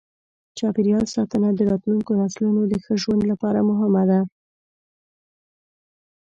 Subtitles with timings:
[0.57, 4.19] چاپېریال ساتنه د راتلونکو نسلونو د ښه ژوند لپاره مهمه ده.